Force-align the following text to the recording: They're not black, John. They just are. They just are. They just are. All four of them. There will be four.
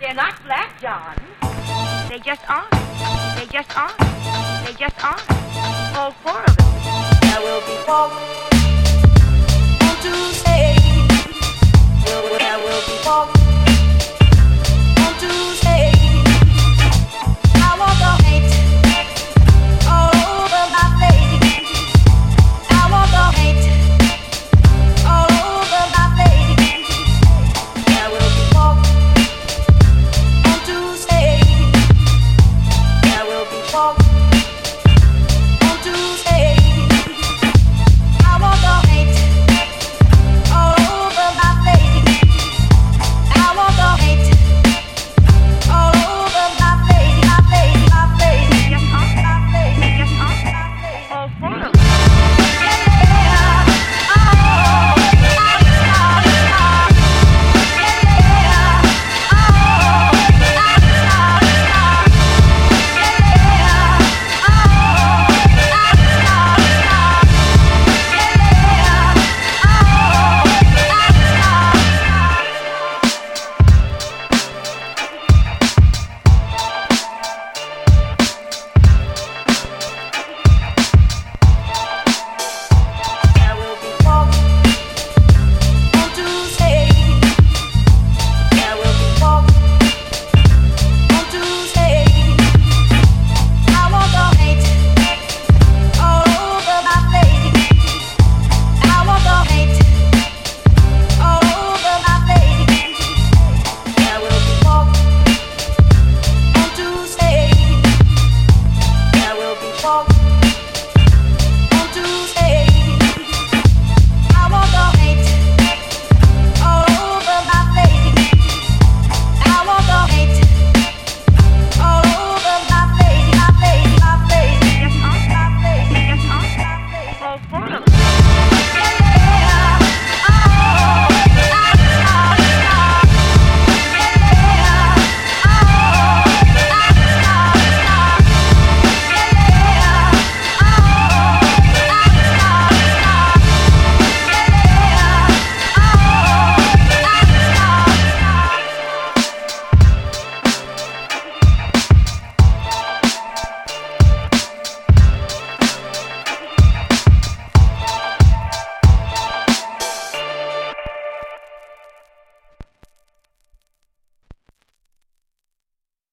They're 0.00 0.14
not 0.14 0.42
black, 0.44 0.80
John. 0.80 1.16
They 2.08 2.18
just 2.18 2.42
are. 2.50 2.68
They 3.38 3.46
just 3.46 3.76
are. 3.76 3.92
They 4.66 4.72
just 4.72 5.04
are. 5.04 5.20
All 5.96 6.10
four 6.10 6.42
of 6.42 6.56
them. 6.56 7.20
There 7.20 7.40
will 7.40 7.60
be 7.60 7.76
four. 7.86 8.53